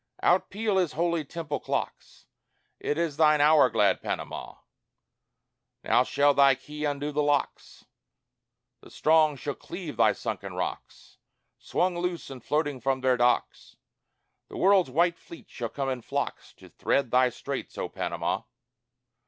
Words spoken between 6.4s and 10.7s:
key undo the locks; The strong shall cleave thy sunken